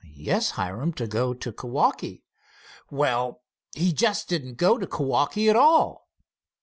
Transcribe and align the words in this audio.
"Yes, 0.17 0.49
Hiram, 0.57 0.93
to 0.93 1.05
go 1.05 1.35
to 1.35 1.51
Kewaukee." 1.53 2.23
"Well, 2.89 3.43
he 3.75 3.93
just 3.93 4.27
didn't 4.27 4.55
go 4.55 4.79
to 4.79 4.87
Kewaukee 4.87 5.47
at 5.47 5.55
all." 5.55 6.07